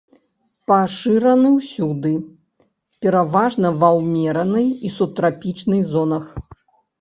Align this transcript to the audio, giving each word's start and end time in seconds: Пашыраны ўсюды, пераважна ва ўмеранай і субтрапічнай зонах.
Пашыраны 0.69 1.49
ўсюды, 1.57 2.13
пераважна 3.07 3.67
ва 3.85 3.89
ўмеранай 3.99 4.67
і 4.89 4.93
субтрапічнай 4.97 5.85
зонах. 5.95 6.25